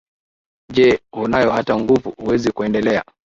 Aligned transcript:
Je 0.73 0.99
hunayo 1.15 1.51
hata 1.51 1.77
nguvu 1.79 2.09
Huwezi 2.11 2.51
kwendelea, 2.51 3.03